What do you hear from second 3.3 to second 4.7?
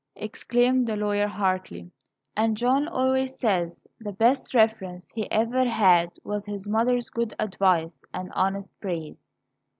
says the best